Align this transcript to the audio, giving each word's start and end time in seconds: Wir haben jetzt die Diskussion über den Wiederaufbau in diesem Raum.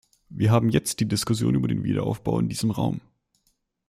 Wir 0.29 0.49
haben 0.49 0.69
jetzt 0.69 0.99
die 0.99 1.07
Diskussion 1.07 1.53
über 1.53 1.67
den 1.67 1.83
Wiederaufbau 1.83 2.39
in 2.39 2.49
diesem 2.49 2.71
Raum. 2.71 3.01